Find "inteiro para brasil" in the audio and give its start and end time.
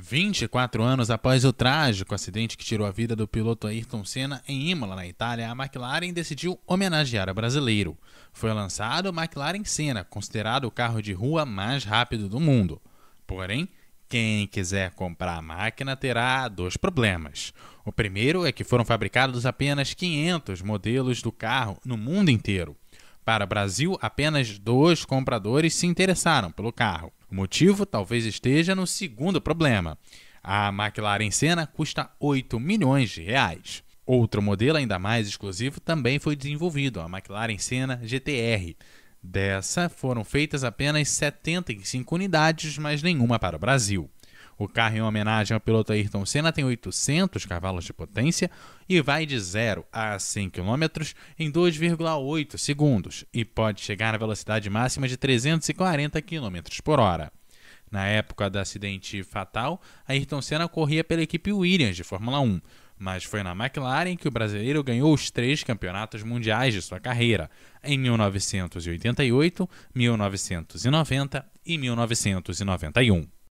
22.30-23.98